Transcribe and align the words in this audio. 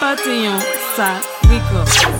Patillon, 0.00 0.58
ça, 0.96 1.20
rico. 1.48 2.15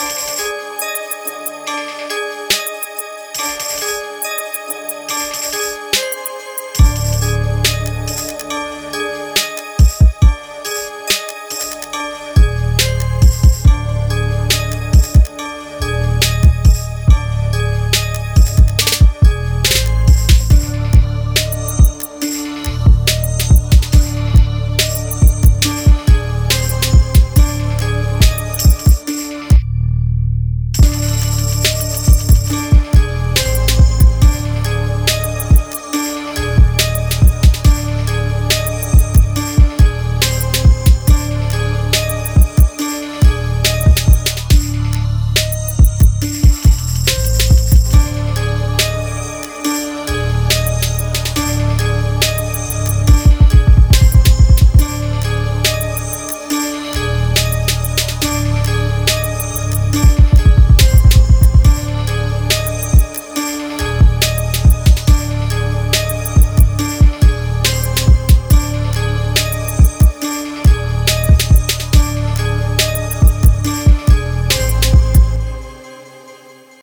you 0.00 0.39